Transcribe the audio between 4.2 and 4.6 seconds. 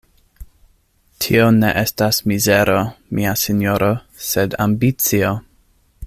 sed